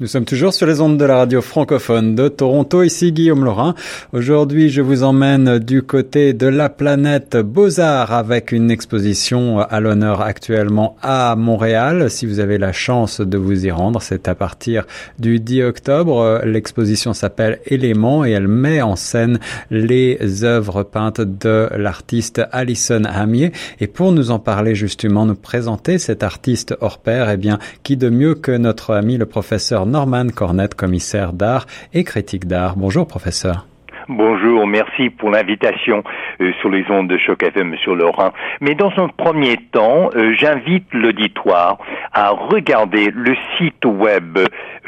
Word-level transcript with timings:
Nous 0.00 0.06
sommes 0.06 0.24
toujours 0.24 0.54
sur 0.54 0.66
les 0.66 0.80
ondes 0.80 0.96
de 0.96 1.04
la 1.04 1.16
radio 1.18 1.42
francophone 1.42 2.14
de 2.14 2.28
Toronto. 2.28 2.82
Ici 2.82 3.12
Guillaume 3.12 3.44
Laurin. 3.44 3.74
Aujourd'hui, 4.14 4.70
je 4.70 4.80
vous 4.80 5.02
emmène 5.02 5.58
du 5.58 5.82
côté 5.82 6.32
de 6.32 6.46
la 6.46 6.70
planète 6.70 7.36
Beaux-Arts 7.36 8.10
avec 8.10 8.50
une 8.50 8.70
exposition 8.70 9.58
à 9.58 9.78
l'honneur 9.78 10.22
actuellement 10.22 10.96
à 11.02 11.36
Montréal. 11.36 12.10
Si 12.10 12.24
vous 12.24 12.40
avez 12.40 12.56
la 12.56 12.72
chance 12.72 13.20
de 13.20 13.36
vous 13.36 13.66
y 13.66 13.70
rendre, 13.70 14.00
c'est 14.00 14.26
à 14.26 14.34
partir 14.34 14.86
du 15.18 15.38
10 15.38 15.64
octobre. 15.64 16.40
L'exposition 16.46 17.12
s'appelle 17.12 17.58
Éléments 17.66 18.24
et 18.24 18.30
elle 18.30 18.48
met 18.48 18.80
en 18.80 18.96
scène 18.96 19.38
les 19.70 20.44
œuvres 20.44 20.82
peintes 20.82 21.20
de 21.20 21.68
l'artiste 21.76 22.40
Alison 22.52 23.02
Hamier. 23.04 23.52
Et 23.80 23.86
pour 23.86 24.12
nous 24.12 24.30
en 24.30 24.38
parler 24.38 24.74
justement, 24.74 25.26
nous 25.26 25.34
présenter 25.34 25.98
cet 25.98 26.22
artiste 26.22 26.74
hors 26.80 26.96
pair, 26.96 27.28
eh 27.28 27.36
bien, 27.36 27.58
qui 27.82 27.98
de 27.98 28.08
mieux 28.08 28.34
que 28.34 28.52
notre 28.52 28.94
ami 28.94 29.18
le 29.18 29.26
professeur 29.26 29.89
Norman 29.90 30.28
Cornette, 30.34 30.74
commissaire 30.74 31.32
d'art 31.32 31.66
et 31.92 32.04
critique 32.04 32.46
d'art. 32.46 32.76
Bonjour 32.76 33.06
professeur. 33.06 33.66
Bonjour, 34.08 34.66
merci 34.66 35.10
pour 35.10 35.30
l'invitation 35.30 36.02
euh, 36.40 36.50
sur 36.60 36.68
les 36.68 36.84
ondes 36.90 37.06
de 37.06 37.16
Choc 37.16 37.44
FM, 37.44 37.68
Monsieur 37.68 37.94
Laurent. 37.94 38.32
Mais 38.60 38.74
dans 38.74 38.90
un 38.96 39.06
premier 39.06 39.56
temps, 39.70 40.10
euh, 40.16 40.34
j'invite 40.36 40.92
l'auditoire 40.92 41.78
à 42.12 42.30
regarder 42.30 43.12
le 43.14 43.36
site 43.56 43.84
web 43.84 44.36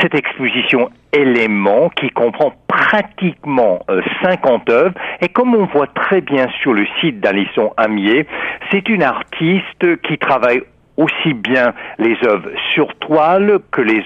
cette 0.01 0.15
exposition 0.15 0.89
élément 1.13 1.89
qui 1.89 2.09
comprend 2.09 2.51
pratiquement 2.67 3.85
50 4.23 4.67
euh, 4.67 4.73
œuvres. 4.73 4.95
Et 5.21 5.27
comme 5.27 5.53
on 5.53 5.65
voit 5.65 5.85
très 5.85 6.21
bien 6.21 6.47
sur 6.63 6.73
le 6.73 6.87
site 6.99 7.19
d'Alisson 7.19 7.71
Amier, 7.77 8.25
c'est 8.71 8.89
une 8.89 9.03
artiste 9.03 10.01
qui 10.01 10.17
travaille 10.17 10.63
aussi 10.97 11.35
bien 11.35 11.73
les 11.99 12.17
œuvres 12.25 12.49
sur 12.73 12.87
toile 12.95 13.59
que 13.71 13.81
les, 13.81 14.03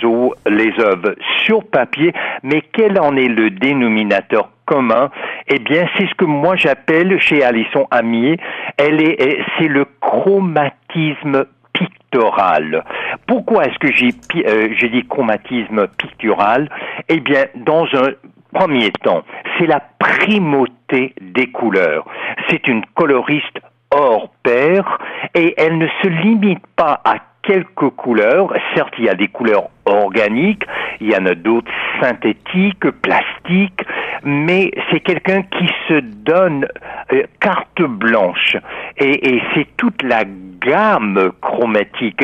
les 0.50 0.73
œuvres 0.84 1.16
sur 1.45 1.64
papier, 1.64 2.11
mais 2.44 2.61
quel 2.73 3.00
en 3.00 3.16
est 3.16 3.30
le 3.30 3.52
dénominateur 3.52 4.50
commun 4.66 5.09
Eh 5.47 5.59
bien, 5.59 5.88
c'est 5.97 6.08
ce 6.08 6.16
que 6.16 6.25
moi 6.25 6.55
j'appelle 6.55 7.19
chez 7.19 7.44
Alisson 7.44 7.88
Amier, 7.91 8.38
elle 8.77 9.02
est, 9.02 9.39
c'est 9.58 9.67
le 9.67 9.85
chromatisme 10.02 11.45
pictural. 11.73 12.83
Pourquoi 13.27 13.66
est-ce 13.66 13.80
que 13.80 13.91
j'ai, 13.91 14.09
euh, 14.47 14.69
j'ai 14.77 14.89
dit 14.89 15.05
chromatisme 15.08 15.88
pictural? 15.97 16.69
Eh 17.09 17.19
bien, 17.19 17.45
dans 17.55 17.86
un 17.93 18.11
premier 18.53 18.91
temps, 19.03 19.23
c'est 19.58 19.67
la 19.67 19.81
primauté 19.99 21.13
des 21.21 21.47
couleurs. 21.47 22.05
C'est 22.49 22.67
une 22.67 22.86
coloriste 22.95 23.59
hors 23.91 24.30
pair 24.43 24.99
et 25.33 25.53
elle 25.58 25.77
ne 25.77 25.88
se 26.02 26.08
limite 26.08 26.66
pas 26.75 27.02
à 27.03 27.17
quelques 27.43 27.89
couleurs. 27.95 28.53
Certes, 28.75 28.93
il 28.97 29.05
y 29.05 29.09
a 29.09 29.16
des 29.16 29.27
couleurs 29.27 29.69
organiques, 29.86 30.63
il 30.99 31.11
y 31.11 31.16
en 31.16 31.25
a 31.25 31.36
d'autres 31.36 31.71
synthétiques, 32.02 32.89
plastiques, 33.02 33.83
mais 34.23 34.71
c'est 34.91 34.99
quelqu'un 34.99 35.44
qui 35.44 35.67
se 35.88 35.99
donne 35.99 36.67
euh, 37.13 37.23
carte 37.39 37.81
blanche. 37.81 38.58
Et, 38.97 39.35
et 39.35 39.41
c'est 39.53 39.67
toute 39.77 40.02
la 40.03 40.23
gamme 40.25 41.31
chromatique, 41.41 42.23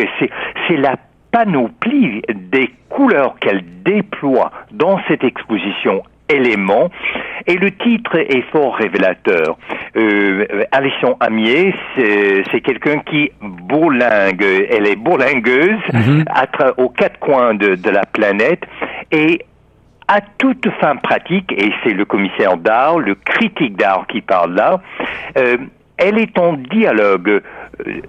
c'est 0.68 0.78
la 0.78 0.96
panoplie 1.32 2.22
des 2.34 2.70
couleurs 2.90 3.36
qu'elle 3.40 3.64
déploie 3.84 4.52
dans 4.72 5.00
cette 5.08 5.24
exposition 5.24 6.04
élément. 6.30 6.90
Et 7.48 7.56
le 7.56 7.72
titre 7.72 8.16
est 8.18 8.44
fort 8.52 8.76
révélateur. 8.76 9.58
Euh, 9.96 10.46
Alison 10.72 11.18
Amier, 11.20 11.74
c'est 11.96 12.62
quelqu'un 12.62 13.00
qui 13.00 13.32
bourlingue, 13.42 14.46
elle 14.70 14.88
est 14.88 14.96
bourlingueuse 14.96 15.80
mhm. 15.94 16.26
aux 16.78 16.90
quatre 16.90 17.20
coins 17.20 17.54
de, 17.56 17.76
de 17.76 17.90
la 17.90 18.06
planète 18.06 18.64
et 19.12 19.42
à 20.12 20.20
toute 20.38 20.70
fin 20.82 20.98
pratique, 20.98 21.54
et 21.54 21.72
c'est 21.84 21.94
le 21.94 22.04
commissaire 22.04 22.58
d'art, 22.58 23.00
le 23.00 23.16
critique 23.16 23.78
d'art 23.78 24.06
qui 24.08 24.20
parle 24.20 24.54
là, 24.54 24.82
euh, 25.38 25.56
elle 25.98 26.20
est 26.20 26.38
en 26.38 26.54
dialogue 26.54 27.30
euh, 27.30 28.02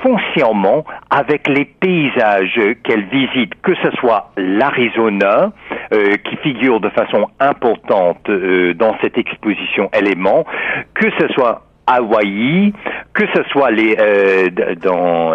foncièrement 0.00 0.84
avec 1.10 1.48
les 1.48 1.64
paysages 1.64 2.60
qu'elle 2.84 3.04
visite, 3.06 3.60
que 3.62 3.74
ce 3.82 3.90
soit 3.96 4.30
l'Arizona, 4.36 5.50
euh, 5.92 6.16
qui 6.18 6.36
figure 6.36 6.78
de 6.78 6.90
façon 6.90 7.28
importante 7.40 8.30
dans 8.30 8.96
cette 9.00 9.18
exposition 9.18 9.90
élément, 9.92 10.44
que 10.94 11.10
ce 11.18 11.26
soit 11.32 11.62
Hawaï, 11.90 12.72
que 13.12 13.24
ce 13.34 13.42
soit 13.50 13.70
les 13.70 13.96
dans 14.82 15.32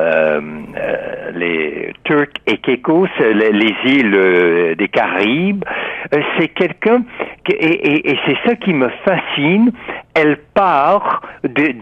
les 1.34 1.94
Turks 2.04 2.38
et 2.48 2.58
Caicos, 2.58 3.08
les, 3.20 3.76
îles 3.86 4.76
des 4.78 4.88
Caraïbes, 4.88 5.66
c'est 6.38 6.48
quelqu'un 6.50 7.04
et, 7.50 8.18
c'est 8.26 8.38
ça 8.46 8.56
qui 8.56 8.74
me 8.74 8.90
fascine. 9.04 9.72
Elle 10.14 10.38
part 10.54 11.22
de, 11.44 11.74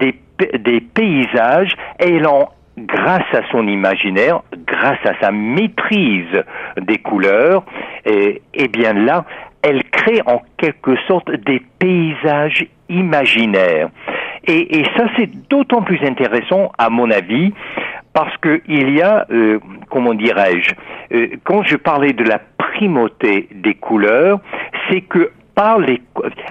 des 0.57 0.81
paysages 0.81 1.73
et 2.00 2.19
grâce 2.78 3.34
à 3.34 3.41
son 3.51 3.67
imaginaire, 3.67 4.41
grâce 4.66 5.05
à 5.05 5.13
sa 5.22 5.31
maîtrise 5.31 6.44
des 6.81 6.97
couleurs, 6.97 7.63
et, 8.05 8.41
et 8.53 8.67
bien 8.67 8.94
là, 8.94 9.25
elle 9.61 9.84
crée 9.84 10.22
en 10.25 10.41
quelque 10.57 10.95
sorte 11.07 11.31
des 11.31 11.61
paysages 11.79 12.66
imaginaires. 12.90 13.90
Et, 14.46 14.84
ça, 14.98 15.06
c'est 15.18 15.30
d'autant 15.50 15.81
plus 15.81 16.04
intéressant, 16.06 16.72
à 16.78 16.90
mon 16.90 17.09
avis, 17.09 17.54
parce 18.14 18.36
que 18.38 18.62
il 18.68 18.90
y 18.96 19.02
a, 19.02 19.26
euh, 19.31 19.59
comment 19.90 20.14
dirais-je, 20.14 20.74
euh, 21.14 21.28
quand 21.44 21.64
je 21.64 21.78
parlais 21.78 22.14
de 22.14 22.24
la 22.24 22.40
primauté 22.58 23.48
des 23.52 23.76
couleurs, 23.76 24.40
c'est 24.90 25.02
que 25.02 25.32
par 25.56 25.80
les, 25.80 26.02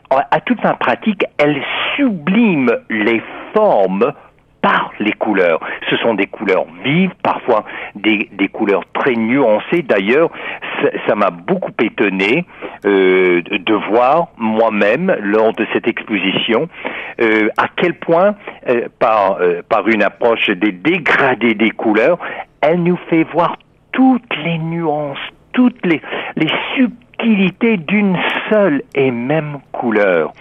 à 0.09 0.41
toute 0.41 0.61
fin 0.61 0.75
pratique, 0.75 1.25
elle 1.39 1.61
sublime 1.97 2.71
les 2.89 3.21
formes 3.53 4.13
par 4.63 4.93
les 5.01 5.13
couleurs. 5.13 5.61
Ce 5.91 5.97
sont 5.97 6.15
des 6.15 6.27
couleurs 6.27 6.65
vives, 6.85 7.13
parfois 7.23 7.65
des, 7.97 8.31
des 8.33 8.49
couleurs 8.49 8.85
très 8.95 9.15
nuancées. 9.15 9.83
D'ailleurs, 9.83 10.31
ça 11.07 11.15
m'a 11.15 11.31
beaucoup 11.31 11.73
étonné 11.83 12.45
euh, 12.87 13.43
de 13.43 13.75
voir 13.91 14.29
moi-même 14.39 15.15
lors 15.21 15.53
de 15.53 15.67
cette 15.73 15.89
exposition 15.89 16.69
euh, 17.21 17.49
à 17.59 17.67
quel 17.77 17.95
point, 17.95 18.37
euh, 18.69 18.89
par, 18.99 19.39
euh, 19.41 19.63
par 19.69 19.89
une 19.89 20.03
approche 20.03 20.49
des 20.51 20.73
dégradés 20.73 21.55
des 21.55 21.71
couleurs, 21.71 22.19
elle 22.61 22.83
nous 22.83 22.99
fait 23.11 23.25
voir 23.25 23.57
toutes 23.93 24.37
les 24.45 24.59
nuances, 24.59 25.19
toutes 25.53 25.85
les, 25.85 26.01
les 26.37 26.51
subtilités 26.77 27.77
d'une 27.77 28.17
seule 28.49 28.83
et 28.95 29.11
même 29.11 29.59
couleur. 29.73 30.33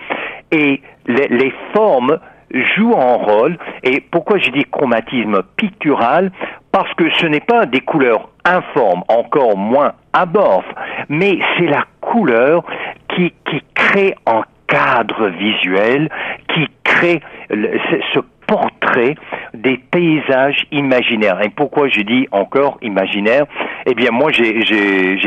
Et 0.52 0.82
les, 1.08 1.28
les 1.28 1.54
formes 1.74 2.20
joue 2.54 2.94
un 2.96 3.16
rôle. 3.16 3.58
Et 3.84 4.02
pourquoi 4.02 4.38
je 4.40 4.50
dis 4.52 4.66
chromatisme 4.66 5.42
pictural 5.56 6.32
Parce 6.72 6.94
que 6.96 7.10
ce 7.18 7.26
n'est 7.26 7.40
pas 7.40 7.66
des 7.66 7.82
couleurs 7.82 8.30
informes, 8.46 9.04
encore 9.08 9.58
moins 9.58 9.94
amorphes, 10.14 10.74
mais 11.10 11.40
c'est 11.58 11.68
la 11.68 11.86
couleur 12.02 12.64
qui, 13.10 13.34
qui 13.50 13.62
crée 13.74 14.16
un 14.26 14.42
cadre 14.68 15.28
visuel, 15.28 16.10
qui 16.54 16.68
crée 16.84 17.22
ce 17.50 18.20
portrait 18.48 18.81
des 19.54 19.78
paysages 19.78 20.66
imaginaires. 20.72 21.42
Et 21.44 21.50
pourquoi 21.50 21.88
je 21.90 22.02
dis 22.02 22.28
encore 22.32 22.78
imaginaire? 22.82 23.46
Eh 23.86 23.94
bien, 23.94 24.12
moi, 24.12 24.32
j'ai 24.32 24.52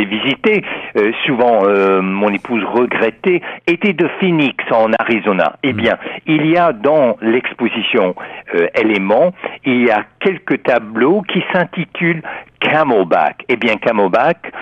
visité, 0.04 0.64
euh, 0.96 1.12
souvent 1.26 1.64
euh, 1.64 2.00
mon 2.00 2.30
épouse 2.30 2.62
regrettait, 2.64 3.40
était 3.66 3.92
de 3.92 4.08
Phoenix 4.20 4.64
en 4.70 4.92
Arizona. 4.98 5.56
Eh 5.62 5.72
mm. 5.72 5.76
bien, 5.76 5.98
il 6.26 6.46
y 6.46 6.56
a 6.56 6.72
dans 6.72 7.16
l'exposition 7.20 8.14
euh, 8.54 8.66
Éléments, 8.74 9.32
il 9.64 9.84
y 9.84 9.90
a 9.90 10.04
quelques 10.20 10.62
tableaux 10.62 11.22
qui 11.22 11.42
s'intitulent 11.52 12.22
Camelback. 12.60 13.44
Eh 13.48 13.56
bien, 13.56 13.76
Camelback, 13.76 14.52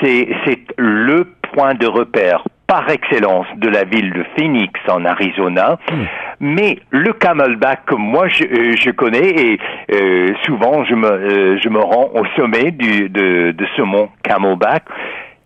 c'est 0.00 0.28
le 0.76 1.24
point 1.52 1.74
de 1.74 1.86
repère 1.86 2.42
par 2.72 2.88
excellence 2.88 3.44
de 3.56 3.68
la 3.68 3.84
ville 3.84 4.14
de 4.14 4.24
Phoenix 4.34 4.72
en 4.88 5.04
Arizona. 5.04 5.78
Hmm. 5.90 6.04
Mais 6.40 6.78
le 6.88 7.12
camelback 7.12 7.84
que 7.84 7.94
moi 7.94 8.28
je, 8.28 8.44
euh, 8.44 8.76
je 8.78 8.90
connais 8.92 9.28
et 9.28 9.58
euh, 9.92 10.32
souvent 10.46 10.82
je 10.86 10.94
me, 10.94 11.06
euh, 11.06 11.58
je 11.62 11.68
me 11.68 11.80
rends 11.80 12.08
au 12.14 12.24
sommet 12.34 12.70
du, 12.70 13.10
de, 13.10 13.50
de 13.50 13.66
ce 13.76 13.82
mont 13.82 14.08
Camelback 14.22 14.84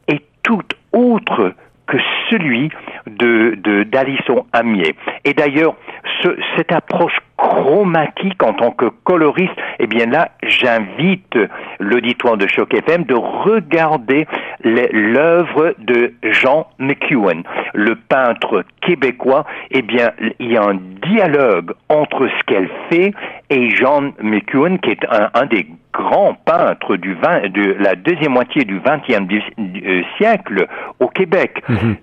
est 0.06 0.22
tout 0.44 0.62
autre 0.92 1.52
que 1.88 1.96
celui 2.30 2.70
de 3.08 3.82
d'Alisson 3.82 4.46
Amier. 4.52 4.94
Et 5.24 5.34
d'ailleurs, 5.34 5.74
ce, 6.22 6.28
cette 6.56 6.70
approche 6.70 7.18
chromatique 7.36 8.42
en 8.42 8.54
tant 8.54 8.70
que 8.70 8.86
coloriste, 9.04 9.52
eh 9.78 9.86
bien 9.86 10.06
là, 10.06 10.30
j'invite 10.42 11.38
l'auditoire 11.78 12.36
de 12.36 12.46
Choc 12.46 12.72
FM 12.72 13.04
de 13.04 13.14
regarder 13.14 14.26
l'œuvre 14.64 15.74
de 15.78 16.14
Jean 16.22 16.66
McEwen, 16.78 17.42
le 17.74 17.94
peintre 17.96 18.64
québécois. 18.80 19.44
Eh 19.70 19.82
bien, 19.82 20.12
il 20.38 20.52
y 20.52 20.56
a 20.56 20.62
un 20.62 20.78
dialogue 21.06 21.72
entre 21.88 22.26
ce 22.26 22.44
qu'elle 22.46 22.70
fait 22.90 23.12
et 23.50 23.70
Jean 23.70 24.12
McEwen, 24.22 24.78
qui 24.78 24.90
est 24.90 25.06
un, 25.10 25.46
des 25.46 25.66
grands 25.92 26.34
peintres 26.34 26.96
du 26.96 27.14
20, 27.14 27.52
de 27.52 27.76
la 27.78 27.94
deuxième 27.94 28.32
moitié 28.32 28.64
du 28.64 28.80
XXe 28.80 29.20
euh, 29.58 30.02
siècle 30.16 30.66
au 31.00 31.08
Québec. 31.08 31.62
Mhm. 31.68 31.96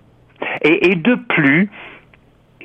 et, 0.63 0.91
et 0.91 0.95
de 0.95 1.15
plus, 1.15 1.69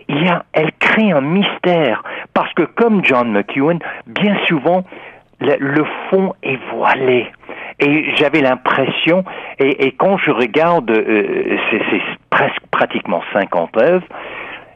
il 0.09 0.25
y 0.25 0.29
a, 0.29 0.45
elle 0.53 0.71
crée 0.79 1.13
un 1.13 1.21
mystère 1.21 2.03
parce 2.39 2.55
que 2.55 2.63
comme 2.63 3.05
John 3.05 3.33
McEwen, 3.33 3.81
bien 4.07 4.37
souvent 4.47 4.85
le, 5.41 5.85
fond 6.09 6.35
est 6.45 6.61
voilé. 6.73 7.27
Et 7.81 8.15
j'avais 8.15 8.43
l'impression, 8.43 9.25
et, 9.59 9.91
quand 9.99 10.19
je 10.19 10.31
regarde, 10.31 10.89
euh, 10.89 11.57
c'est 11.69 12.01
presque 12.31 12.63
pratiquement 12.71 13.23
50 13.33 13.77
œuvres, 13.79 14.07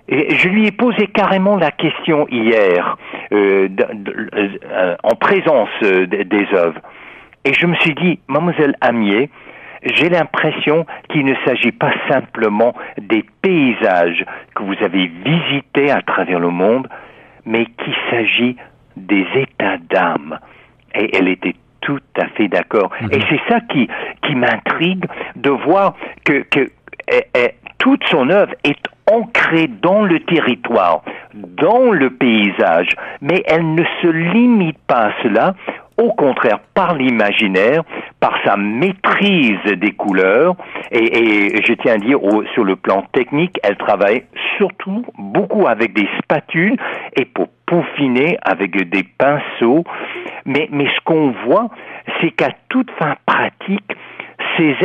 je 0.08 0.48
lui 0.48 0.66
ai 0.66 0.72
posé 0.72 1.06
carrément 1.06 1.56
la 1.56 1.70
question 1.70 2.26
hier, 2.28 2.96
euh, 3.32 3.68
euh, 4.34 4.96
en 5.04 5.14
présence 5.14 5.70
des 5.82 6.46
œuvres. 6.54 6.80
Et 7.44 7.54
je 7.54 7.66
me 7.66 7.76
suis 7.76 7.94
dit, 7.94 8.18
mademoiselle 8.26 8.74
Amier, 8.80 9.30
j'ai 9.84 10.08
l'impression 10.08 10.84
qu'il 11.10 11.24
ne 11.26 11.36
s'agit 11.44 11.70
pas 11.70 11.92
simplement 12.08 12.74
des 12.98 13.24
paysages 13.40 14.24
que 14.56 14.64
vous 14.64 14.74
avez 14.82 15.12
visités 15.24 15.92
à 15.92 16.02
travers 16.02 16.40
le 16.40 16.50
monde, 16.50 16.88
mais 17.44 17.66
qu'il 17.66 17.94
s'agit 18.10 18.56
des 18.96 19.26
états 19.34 19.78
d'âme. 19.78 20.38
Et 20.94 21.16
elle 21.16 21.28
était 21.28 21.56
tout 21.80 22.00
à 22.18 22.26
fait 22.28 22.48
d'accord. 22.48 22.90
Mhm. 23.00 23.08
Et 23.12 23.20
c'est 23.28 23.40
ça 23.48 23.60
qui, 23.60 23.88
qui 24.22 24.34
m'intrigue 24.34 25.06
de 25.36 25.50
voir 25.50 25.94
que, 26.24 26.42
que 26.50 26.70
toute 27.78 28.04
son 28.08 28.30
œuvre 28.30 28.54
est 28.64 28.86
ancrée 29.10 29.66
dans 29.66 30.02
le 30.02 30.20
territoire, 30.20 31.02
dans 31.34 31.90
le 31.90 32.10
paysage, 32.10 32.90
mais 33.20 33.42
elle 33.46 33.74
ne 33.74 33.82
se 34.00 34.06
limite 34.06 34.78
pas 34.86 35.08
à 35.08 35.12
cela 35.22 35.54
au 36.02 36.12
contraire 36.12 36.58
par 36.74 36.94
l'imaginaire, 36.96 37.82
par 38.18 38.34
sa 38.44 38.56
maîtrise 38.56 39.62
des 39.76 39.92
couleurs, 39.92 40.56
et, 40.90 41.62
je 41.64 41.72
tiens 41.74 41.94
à 41.94 41.98
dire 41.98 42.18
sur 42.54 42.64
le 42.64 42.74
plan 42.74 43.02
technique, 43.12 43.58
elle 43.62 43.76
travaille 43.76 44.24
surtout 44.56 45.04
beaucoup 45.16 45.68
avec 45.68 45.94
des 45.94 46.08
spatules 46.18 46.76
et 47.16 47.24
pour 47.24 47.48
peaufiner 47.66 48.36
avec 48.42 48.76
des 48.90 49.04
pinceaux, 49.04 49.84
mais, 50.44 50.68
ce 50.72 51.00
qu'on 51.04 51.32
voit, 51.46 51.68
c'est 52.20 52.32
qu'à 52.32 52.50
toute 52.68 52.90
fin 52.98 53.14
pratique, 53.24 53.96
ces, 54.56 54.76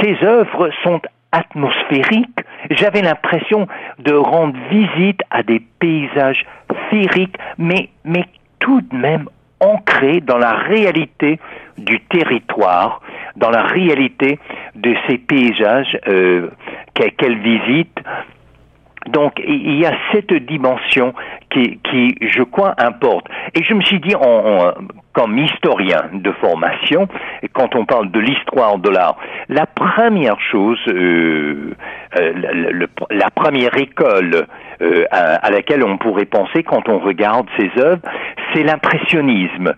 ces 0.00 0.16
œuvres 0.24 0.70
sont 0.82 1.00
atmosphériques. 1.30 2.40
J'avais 2.70 3.02
l'impression 3.02 3.68
de 4.00 4.12
rendre 4.12 4.56
visite 4.68 5.20
à 5.30 5.44
des 5.44 5.62
paysages 5.78 6.44
féeriques, 6.90 7.36
mais, 7.56 7.88
mais 8.04 8.24
tout 8.58 8.80
de 8.80 8.96
même 8.96 9.28
ancré 9.60 10.20
dans 10.20 10.38
la 10.38 10.54
réalité 10.54 11.38
du 11.78 12.00
territoire, 12.00 13.00
dans 13.36 13.50
la 13.50 13.62
réalité 13.62 14.38
de 14.74 14.94
ces 15.06 15.18
paysages 15.18 15.98
euh, 16.08 16.48
qu'elle 16.94 17.38
visite. 17.38 17.96
Donc 19.08 19.40
il 19.46 19.78
y 19.78 19.86
a 19.86 19.96
cette 20.12 20.32
dimension 20.32 21.14
qui, 21.50 21.78
qui, 21.90 22.16
je 22.20 22.42
crois, 22.42 22.74
importe. 22.78 23.26
Et 23.54 23.62
je 23.62 23.74
me 23.74 23.82
suis 23.82 24.00
dit, 24.00 24.14
en, 24.14 24.72
comme 25.12 25.38
historien 25.38 26.02
de 26.12 26.32
formation, 26.32 27.08
quand 27.52 27.74
on 27.74 27.84
parle 27.84 28.10
de 28.10 28.20
l'histoire 28.20 28.78
de 28.78 28.90
l'art, 28.90 29.16
la 29.48 29.66
première 29.66 30.40
chose, 30.40 30.78
euh, 30.88 31.74
euh, 32.16 32.86
la 33.10 33.30
première 33.30 33.76
école 33.76 34.46
euh, 34.82 35.04
à, 35.10 35.50
laquelle 35.50 35.84
on 35.84 35.98
pourrait 35.98 36.26
penser 36.26 36.62
quand 36.62 36.88
on 36.88 36.98
regarde 36.98 37.46
ces 37.58 37.70
œuvres, 37.78 38.02
c'est 38.54 38.62
l'impressionnisme. 38.62 39.74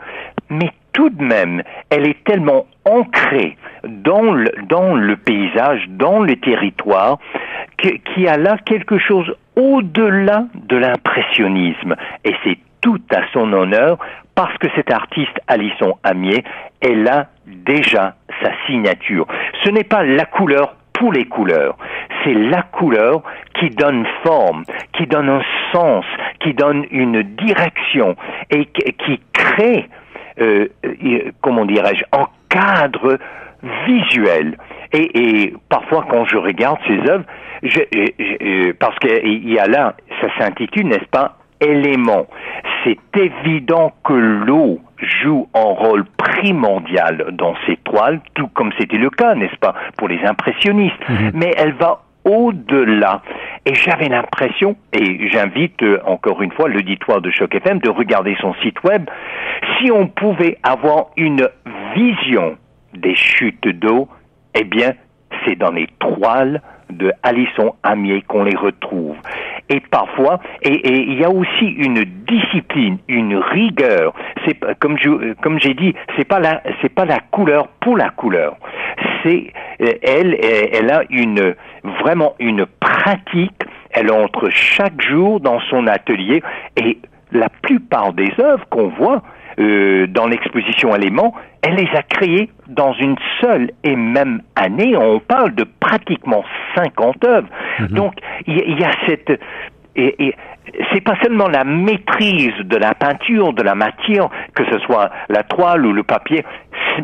Mais 0.50 0.70
tout 0.92 1.08
de 1.08 1.22
même, 1.22 1.62
elle 1.90 2.06
est 2.06 2.22
tellement 2.24 2.66
ancrée 2.84 3.56
dans 3.84 4.32
le, 4.32 4.52
dans 4.68 4.94
le 4.94 5.16
paysage, 5.16 5.86
dans 5.88 6.20
le 6.20 6.36
territoire, 6.36 7.18
qu'il 7.78 8.22
y 8.22 8.28
a 8.28 8.36
là 8.36 8.58
quelque 8.64 8.98
chose 8.98 9.34
au-delà 9.56 10.44
de 10.54 10.76
l'impressionnisme. 10.76 11.96
Et 12.24 12.34
c'est 12.44 12.58
tout 12.80 13.00
à 13.14 13.22
son 13.32 13.52
honneur 13.52 13.98
parce 14.34 14.56
que 14.58 14.68
cet 14.74 14.90
artiste 14.90 15.38
Alisson 15.46 15.98
Amier, 16.02 16.42
elle 16.80 17.06
a 17.08 17.28
déjà 17.46 18.14
sa 18.42 18.50
signature. 18.66 19.26
Ce 19.62 19.70
n'est 19.70 19.84
pas 19.84 20.02
la 20.02 20.24
couleur 20.24 20.74
pour 20.92 21.12
les 21.12 21.24
couleurs, 21.24 21.76
c'est 22.22 22.34
la 22.34 22.62
couleur 22.62 23.22
qui 23.58 23.70
donne 23.70 24.06
forme, 24.22 24.64
qui 24.92 25.06
donne 25.06 25.28
un 25.28 25.42
sens, 25.72 26.04
qui 26.40 26.54
donne 26.54 26.84
une 26.90 27.22
direction 27.22 28.14
et 28.50 28.66
qui 28.66 29.20
crée, 29.32 29.88
euh, 30.40 30.68
euh, 30.84 31.32
comment 31.40 31.64
dirais-je, 31.64 32.04
un 32.12 32.26
cadre 32.48 33.18
visuel. 33.86 34.56
Et, 34.92 35.54
parfois, 35.68 36.04
quand 36.08 36.24
je 36.26 36.36
regarde 36.36 36.78
ces 36.86 36.98
œuvres, 37.10 37.24
je, 37.62 38.72
parce 38.72 38.98
qu'il 38.98 39.48
y 39.48 39.58
a 39.58 39.66
là, 39.66 39.94
ça 40.20 40.28
s'intitule, 40.38 40.88
n'est-ce 40.88 41.08
pas, 41.10 41.36
élément. 41.60 42.26
C'est 42.84 42.98
évident 43.16 43.92
que 44.04 44.12
l'eau 44.12 44.80
joue 44.98 45.48
un 45.54 45.60
rôle 45.60 46.04
primordial 46.16 47.26
dans 47.32 47.54
ces 47.66 47.76
toiles, 47.76 48.20
tout 48.34 48.48
comme 48.48 48.72
c'était 48.78 48.98
le 48.98 49.10
cas, 49.10 49.34
n'est-ce 49.34 49.56
pas, 49.56 49.74
pour 49.96 50.08
les 50.08 50.20
impressionnistes. 50.24 51.08
Mhm. 51.08 51.30
Mais 51.34 51.52
elle 51.56 51.72
va 51.74 52.02
au-delà. 52.24 53.22
Et 53.66 53.74
j'avais 53.74 54.08
l'impression, 54.08 54.76
et 54.92 55.28
j'invite 55.30 55.82
euh, 55.82 56.00
encore 56.06 56.42
une 56.42 56.52
fois 56.52 56.68
l'auditoire 56.68 57.20
de 57.20 57.30
Choc 57.30 57.54
FM 57.54 57.78
de 57.78 57.90
regarder 57.90 58.36
son 58.40 58.54
site 58.62 58.82
web, 58.84 59.08
si 59.78 59.90
on 59.90 60.06
pouvait 60.06 60.58
avoir 60.62 61.06
une 61.16 61.48
vision 61.94 62.56
des 62.94 63.14
chutes 63.14 63.68
d'eau, 63.68 64.08
eh 64.54 64.64
bien, 64.64 64.92
c'est 65.44 65.56
dans 65.56 65.70
les 65.70 65.88
toiles 65.98 66.60
de 66.96 67.12
Alisson 67.22 67.74
Amier 67.82 68.22
qu'on 68.22 68.44
les 68.44 68.56
retrouve. 68.56 69.16
Et 69.68 69.80
parfois, 69.80 70.40
et, 70.62 71.02
il 71.02 71.18
y 71.18 71.24
a 71.24 71.30
aussi 71.30 71.66
une 71.66 72.04
discipline, 72.26 72.98
une 73.08 73.36
rigueur. 73.36 74.12
C'est 74.44 74.58
comme 74.78 74.98
je, 74.98 75.34
comme 75.42 75.58
j'ai 75.60 75.74
dit, 75.74 75.94
c'est 76.16 76.26
pas 76.26 76.40
la, 76.40 76.62
c'est 76.80 76.88
pas 76.94 77.04
la 77.04 77.20
couleur 77.20 77.68
pour 77.80 77.96
la 77.96 78.10
couleur. 78.10 78.56
C'est 79.22 79.52
elle, 79.78 80.36
elle 80.42 80.90
a 80.90 81.02
une 81.10 81.54
vraiment 82.02 82.34
une 82.38 82.66
pratique. 82.66 83.62
Elle 83.90 84.10
entre 84.10 84.48
chaque 84.50 85.00
jour 85.02 85.40
dans 85.40 85.60
son 85.70 85.86
atelier 85.86 86.42
et 86.76 86.98
la 87.32 87.48
plupart 87.48 88.12
des 88.12 88.30
œuvres 88.38 88.64
qu'on 88.70 88.88
voit, 88.88 89.22
euh, 89.58 90.06
dans 90.06 90.26
l'exposition 90.26 90.94
Éléments, 90.94 91.34
elle 91.62 91.74
les 91.74 91.88
a 91.96 92.02
créées 92.02 92.50
dans 92.66 92.92
une 92.94 93.16
seule 93.40 93.70
et 93.84 93.96
même 93.96 94.42
année. 94.56 94.96
On 94.96 95.20
parle 95.20 95.54
de 95.54 95.64
pratiquement 95.64 96.44
50 96.74 97.24
œuvres. 97.24 97.48
Mhm. 97.78 97.88
Donc, 97.88 98.14
il 98.46 98.78
y, 98.78 98.84
a 98.84 98.90
cette... 99.06 99.40
Et, 99.94 100.26
et 100.26 100.34
c'est 100.92 101.00
pas 101.02 101.16
seulement 101.22 101.48
la 101.48 101.64
maîtrise 101.64 102.56
de 102.64 102.76
la 102.76 102.94
peinture, 102.94 103.52
de 103.52 103.62
la 103.62 103.74
matière, 103.74 104.28
que 104.54 104.64
ce 104.70 104.78
soit 104.80 105.10
la 105.28 105.42
toile 105.42 105.86
ou 105.86 105.92
le 105.92 106.02
papier, 106.02 106.44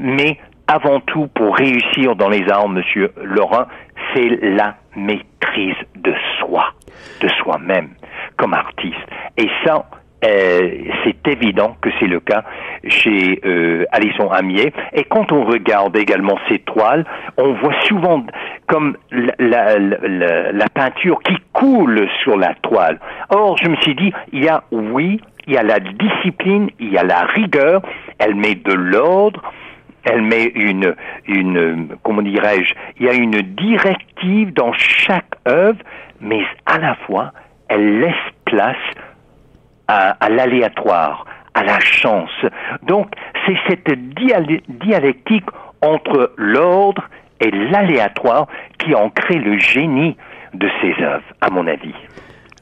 mais 0.00 0.38
avant 0.67 1.00
tout, 1.00 1.29
pour 1.35 1.57
réussir 1.57 2.15
dans 2.17 2.29
les 2.29 2.49
arts, 2.50 2.69
Monsieur 2.69 3.12
Laurent, 3.23 3.67
c'est 4.15 4.29
la 4.43 4.77
maîtrise 4.97 5.77
de 5.97 6.15
soi, 6.38 6.73
de 7.21 7.29
soi-même, 7.29 7.91
comme 8.37 8.55
artiste. 8.55 8.99
Et 9.37 9.49
ça, 9.65 9.87
euh, 10.25 10.71
c'est 11.05 11.29
évident 11.29 11.77
que 11.81 11.91
c'est 12.01 12.07
le 12.07 12.19
cas 12.19 12.43
chez 12.89 13.41
euh, 13.45 13.85
Alisson 13.93 14.31
Amier. 14.31 14.73
Et 14.93 15.05
quand 15.05 15.31
on 15.31 15.45
regarde 15.45 15.97
également 15.97 16.37
ces 16.49 16.59
toiles, 16.59 17.05
on 17.37 17.53
voit 17.55 17.75
souvent 17.85 18.25
comme 18.67 18.97
la, 19.11 19.79
la, 19.79 20.69
peinture 20.75 21.21
qui 21.21 21.37
coule 21.53 22.09
sur 22.23 22.37
la 22.37 22.55
toile. 22.55 22.99
Or, 23.31 23.57
je 23.59 23.69
me 23.69 23.77
suis 23.77 23.95
dit, 23.95 24.13
il 24.33 24.45
y 24.45 24.49
a, 24.49 24.65
oui, 24.73 25.21
il 25.47 25.55
y 25.55 25.57
a 25.57 25.63
la 25.63 25.79
discipline, 25.79 26.69
il 26.79 26.93
y 26.93 26.99
a 26.99 27.05
la 27.05 27.23
rigueur, 27.23 27.83
elle 28.19 28.35
met 28.35 28.57
de 28.57 28.73
l'ordre, 28.73 29.41
elle 30.05 30.23
met 30.23 30.53
une, 30.55 30.95
une, 31.27 31.89
comment 32.03 32.23
dirais-je, 32.23 32.75
il 32.99 33.07
y 33.07 33.09
a 33.09 33.15
une 33.15 33.41
directive 33.43 34.53
dans 34.53 34.73
chaque 34.73 35.35
œuvre, 35.47 35.79
mais 36.21 36.45
à 36.67 36.79
la 36.79 36.95
fois, 37.07 37.33
elle 37.69 38.01
laisse 38.01 38.15
place 38.45 38.77
à, 39.88 40.28
l'aléatoire, 40.28 41.25
à 41.54 41.64
la 41.64 41.80
chance. 41.80 42.30
Donc, 42.87 43.11
c'est 43.47 43.57
cette 43.68 43.99
dialectique 44.80 45.47
entre 45.83 46.33
l'ordre 46.37 47.02
et 47.40 47.50
l'aléatoire 47.50 48.47
qui 48.78 48.95
en 48.95 49.11
crée 49.11 49.38
le 49.38 49.59
génie 49.59 50.16
de 50.54 50.68
ces 50.80 51.02
œuvres, 51.02 51.25
à 51.40 51.50
mon 51.50 51.66
avis. 51.66 51.95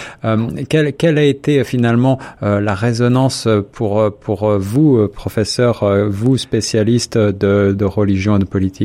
quelle, 0.69 0.93
quelle 0.93 1.17
a 1.17 1.23
été 1.23 1.63
finalement 1.63 2.19
la 2.41 2.75
résonance 2.75 3.47
pour 3.71 4.11
pour 4.19 4.57
vous, 4.57 5.07
professeur, 5.07 5.83
vous 6.09 6.37
spécialiste 6.37 7.17
de, 7.17 7.75
de 7.77 7.85
religion 7.85 8.35
et 8.35 8.39
de 8.39 8.45
politique? 8.45 8.78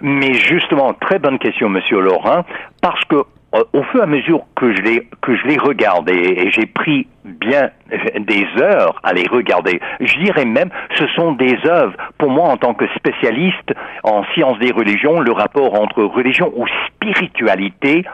Mais 0.00 0.34
justement, 0.34 0.94
très 0.94 1.18
bonne 1.18 1.38
question, 1.38 1.68
Monsieur 1.68 2.00
Laurent, 2.00 2.44
parce 2.80 3.04
que 3.04 3.16
euh, 3.54 3.64
au 3.72 3.82
fur 3.84 4.00
et 4.00 4.02
à 4.02 4.06
mesure 4.06 4.42
que 4.56 4.74
je 4.74 4.82
les 4.82 5.08
que 5.22 5.34
je 5.34 5.46
les 5.46 5.56
regarde 5.56 6.10
et, 6.10 6.50
j'ai 6.50 6.66
pris 6.66 7.06
bien 7.24 7.70
des 8.18 8.46
heures 8.60 9.00
à 9.02 9.14
les 9.14 9.26
regarder, 9.26 9.80
je 10.00 10.18
dirais 10.18 10.44
même 10.44 10.68
ce 10.98 11.06
sont 11.16 11.32
des 11.32 11.56
œuvres 11.64 11.94
pour 12.18 12.28
moi 12.28 12.48
en 12.48 12.58
tant 12.58 12.74
que 12.74 12.86
spécialiste 12.88 13.72
en 14.02 14.22
sciences 14.34 14.58
des 14.58 14.70
religions, 14.70 15.20
le 15.20 15.32
rapport 15.32 15.80
entre 15.80 16.02
religion 16.02 16.52
ou 16.54 16.66
spiritualité 16.88 18.04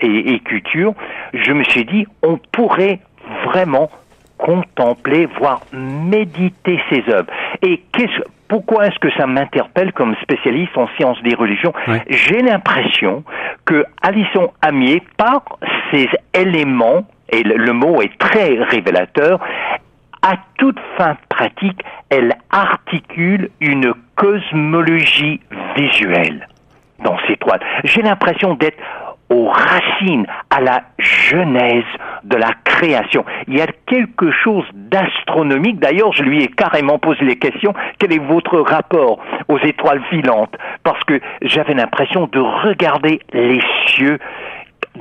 et, 0.00 0.34
et 0.34 0.40
culture, 0.40 0.94
je 1.34 1.52
me 1.52 1.62
suis 1.64 1.84
dit 1.84 2.06
on 2.22 2.38
pourrait 2.52 3.00
vraiment 3.44 3.90
contempler, 4.44 5.26
voire 5.38 5.62
méditer 5.72 6.78
ces 6.90 7.02
œuvres. 7.10 7.30
Et 7.62 7.82
pourquoi 8.46 8.86
est-ce 8.86 8.98
que 8.98 9.10
ça 9.16 9.26
m'interpelle 9.26 9.92
comme 9.94 10.14
spécialiste 10.22 10.76
en 10.76 10.86
sciences 10.98 11.20
des 11.22 11.34
religions 11.34 11.72
J'ai 12.10 12.42
l'impression 12.42 13.24
que 13.64 13.86
Alison 14.02 14.52
Amier, 14.60 15.02
par 15.16 15.44
ces 15.90 16.10
éléments, 16.34 17.06
et 17.30 17.42
le, 17.42 17.72
mot 17.72 18.02
est 18.02 18.18
très 18.18 18.62
révélateur, 18.62 19.40
à 20.20 20.34
toute 20.58 20.78
fin 20.98 21.16
pratique, 21.30 21.80
elle 22.10 22.34
articule 22.50 23.48
une 23.60 23.94
cosmologie 24.14 25.40
visuelle 25.74 26.48
dans 27.02 27.16
ses 27.26 27.36
toiles. 27.38 27.60
J'ai 27.84 28.02
l'impression 28.02 28.54
d'être 28.54 28.78
aux 29.34 29.48
racines, 29.48 30.26
à 30.50 30.60
la 30.60 30.82
genèse 30.98 31.84
de 32.22 32.36
la 32.36 32.52
création. 32.64 33.24
Il 33.48 33.58
y 33.58 33.60
a 33.60 33.66
quelque 33.86 34.30
chose 34.30 34.64
d'astronomique. 34.72 35.80
D'ailleurs, 35.80 36.12
je 36.12 36.22
lui 36.22 36.42
ai 36.42 36.48
carrément 36.48 36.98
posé 36.98 37.24
les 37.24 37.36
questions. 37.36 37.74
Quel 37.98 38.12
est 38.12 38.24
votre 38.24 38.60
rapport 38.60 39.18
aux 39.48 39.58
étoiles 39.58 40.02
filantes? 40.08 40.56
Parce 40.84 41.02
que 41.04 41.20
j'avais 41.42 41.74
l'impression 41.74 42.28
de 42.30 42.38
regarder 42.38 43.20
les 43.32 43.60
cieux 43.88 44.18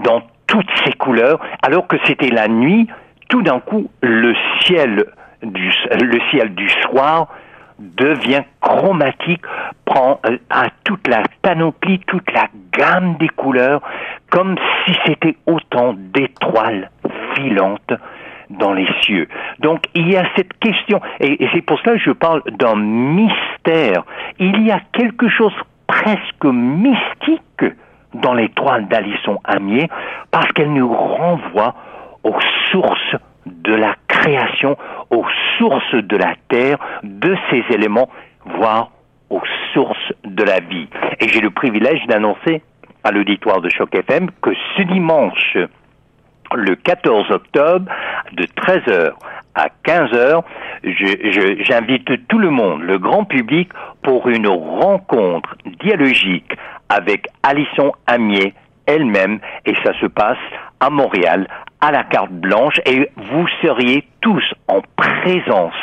dans 0.04 0.24
toutes 0.48 0.72
ces 0.84 0.94
couleurs, 0.94 1.40
alors 1.62 1.88
que 1.88 1.98
c'était 2.06 2.30
la 2.30 2.48
nuit. 2.48 2.88
Tout 3.30 3.44
d'un 3.44 3.60
coup, 3.60 3.90
le 4.02 4.34
ciel 4.62 5.06
du, 5.44 5.72
le 6.02 6.20
ciel 6.32 6.54
du 6.56 6.70
soir 6.70 7.28
devient 7.80 8.44
chromatique, 8.62 9.42
prend 9.86 10.20
euh, 10.26 10.38
à 10.50 10.68
toute 10.84 11.08
la 11.08 11.24
panoplie, 11.42 12.00
toute 12.08 12.32
la 12.32 12.48
gamme 12.72 13.18
des 13.18 13.30
couleurs, 13.30 13.82
comme 14.30 14.56
si 14.86 14.94
c'était 15.06 15.36
autant 15.46 15.94
d'étoiles 15.98 16.90
filantes 17.36 17.94
dans 18.50 18.74
les 18.74 18.88
cieux. 19.02 19.28
Donc 19.60 19.86
il 19.94 20.10
y 20.10 20.18
a 20.18 20.24
cette 20.36 20.54
question, 20.60 21.02
et, 21.20 21.48
c'est 21.54 21.62
pour 21.62 21.80
cela 21.80 21.94
que 21.94 22.04
je 22.04 22.12
parle 22.12 22.42
d'un 22.52 22.76
mystère. 22.76 24.04
Il 24.40 24.66
y 24.66 24.72
a 24.72 24.80
quelque 24.92 25.30
chose 25.30 25.54
presque 25.88 26.46
mystique 26.46 27.66
dans 28.14 28.34
l'étoile 28.34 28.88
d'Alisson 28.88 29.40
Amier, 29.44 29.90
parce 30.32 30.52
qu'elle 30.54 30.72
nous 30.74 30.94
renvoie 30.94 31.74
aux 32.24 32.40
sources 32.72 33.16
de 33.46 33.74
la 33.74 33.96
création, 34.24 34.78
aux 35.10 35.26
sources 35.58 35.94
de 35.96 36.18
la 36.18 36.36
terre, 36.50 36.78
de 37.04 37.36
ces 37.50 37.64
éléments, 37.74 38.10
voire 38.46 38.92
aux 39.30 39.42
sources 39.74 40.14
de 40.24 40.44
la 40.44 40.60
vie. 40.60 40.88
Et 41.20 41.28
j'ai 41.28 41.42
le 41.42 41.50
privilège 41.50 42.06
d'annoncer 42.08 42.62
à 43.04 43.12
l'auditoire 43.12 43.62
de 43.62 43.70
Choc 43.70 43.94
FM 43.94 44.30
que 44.42 44.52
ce 44.78 44.84
dimanche, 44.84 45.58
le 46.54 46.76
14 46.76 47.32
octobre, 47.32 47.92
de 48.34 48.44
13h 48.46 49.12
à 49.56 49.68
15h, 49.86 50.44
j'invite 51.64 52.28
tout 52.28 52.40
le 52.40 52.50
monde, 52.50 52.82
le 52.82 52.98
grand 52.98 53.26
public, 53.26 53.70
pour 54.04 54.28
une 54.30 54.48
rencontre 54.48 55.56
dialogique 55.84 56.52
avec 56.90 57.28
Alison 57.44 57.92
Amier 58.08 58.54
elle-même, 58.86 59.40
et 59.66 59.74
ça 59.84 59.94
se 60.00 60.06
passe 60.08 60.38
à 60.84 60.90
Montréal, 60.90 61.48
à 61.80 61.92
la 61.92 62.04
carte 62.04 62.34
blanche, 62.34 62.82
et 62.86 63.10
vous 63.16 63.48
seriez 63.62 64.06
tous 64.20 64.44
en 64.68 64.82
présence 64.98 65.74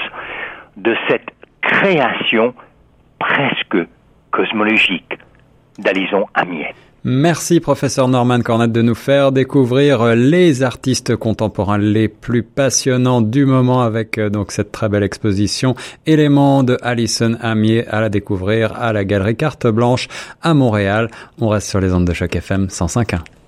de 0.76 0.95
cette 1.09 1.30
création 1.62 2.52
presque 3.19 3.88
cosmologique 4.30 5.19
d'Alison 5.78 6.26
Amiet. 6.35 6.75
Merci 7.02 7.61
professeur 7.61 8.09
Norman 8.09 8.40
Cornette 8.40 8.73
de 8.73 8.83
nous 8.83 8.95
faire 8.95 9.33
découvrir 9.33 10.04
les 10.14 10.62
artistes 10.62 11.16
contemporains 11.16 11.78
les 11.78 12.09
plus 12.09 12.42
passionnants 12.42 13.23
du 13.23 13.47
moment 13.47 13.80
avec 13.80 14.19
euh, 14.19 14.28
donc 14.28 14.52
cette 14.52 14.71
très 14.71 14.90
belle 14.90 15.02
exposition 15.02 15.75
Éléments 16.04 16.62
de 16.62 16.76
Alison 16.83 17.38
Amier 17.40 17.87
à 17.88 18.02
la 18.02 18.11
découvrir 18.11 18.75
à 18.78 18.92
la 18.92 19.07
galerie 19.07 19.37
Carte 19.37 19.66
Blanche 19.66 20.09
à 20.42 20.52
Montréal. 20.52 21.09
On 21.40 21.49
reste 21.49 21.71
sur 21.71 21.80
les 21.80 21.95
ondes 21.95 22.04
de 22.07 22.12
choc 22.12 22.37
FM 22.37 22.66
105.1. 22.66 23.40